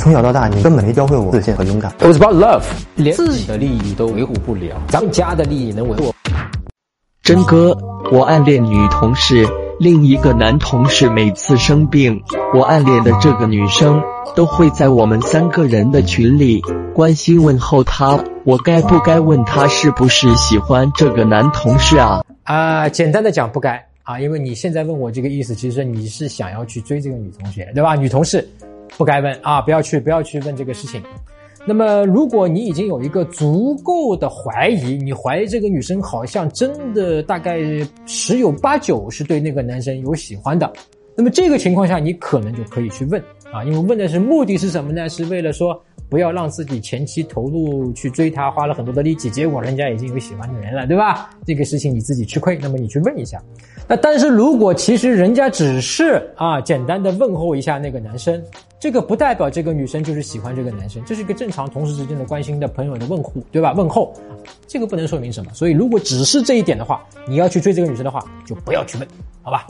[0.00, 1.92] 从小到大，你根本没教会我自信和勇敢。
[1.98, 2.62] It was about love，
[2.96, 6.14] 连自己的利益都维护不了，咱们家的利益能维护？
[7.22, 7.76] 真哥，
[8.10, 9.46] 我暗恋女同事，
[9.78, 12.18] 另一个男同事每次生病，
[12.54, 14.02] 我暗恋的这个女生
[14.34, 16.62] 都会在我们三个人的群里
[16.94, 18.18] 关心问候她。
[18.46, 22.24] 我该不该问她是不是喜欢这个男同事啊？
[22.44, 27.94] 啊、简单的讲不该啊，因为你现在问我这个意思，其实你是想要去追这个女同学，对吧？
[27.94, 28.48] 女同事
[28.96, 31.02] 不该问啊，不要去不要去问这个事情。
[31.66, 37.60] 那么，如果你已经有一个足够的怀疑，你怀疑这个女生好像真的大概
[38.06, 40.72] 十有八九是对那个男生有喜欢的，
[41.14, 43.22] 那么这个情况下，你可能就可以去问
[43.52, 45.06] 啊，因为问的是目的是什么呢？
[45.10, 45.78] 是为了说
[46.08, 51.28] 不要让自己前期投入去追她，花了很多的力气，结果人家已经有喜欢的人了，对吧？
[51.46, 53.38] 这个事情你自己吃亏，那么你去问一下。
[53.86, 58.42] 那但是如果其实人家只是啊简单的问候一下那个男生，
[58.80, 63.74] 这个不代表这个女生就是喜欢这个男生，这是一个正常同事之间的关心的朋友的问候，对吧？
[63.74, 64.14] 问候，
[64.66, 65.52] 这个不能说明什么。
[65.52, 69.06] 所以如果只是这一点的话，你要去追这个女生的话，就不要去问，
[69.42, 69.66] 好吧？